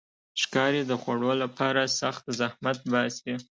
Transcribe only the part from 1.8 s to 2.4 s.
سخت